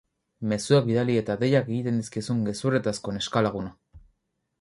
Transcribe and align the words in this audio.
Mezuak 0.51 0.85
bidali 0.87 1.17
eta 1.19 1.35
deiak 1.43 1.69
egiten 1.73 1.99
dizkizun 2.03 2.39
gezurretazko 2.47 3.15
neska-laguna. 3.19 3.71